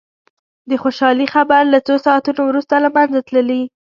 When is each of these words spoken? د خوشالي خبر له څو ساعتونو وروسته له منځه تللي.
د 0.69 0.71
خوشالي 0.81 1.27
خبر 1.33 1.61
له 1.73 1.79
څو 1.87 1.95
ساعتونو 2.05 2.41
وروسته 2.45 2.75
له 2.83 2.89
منځه 2.95 3.19
تللي. 3.27 3.61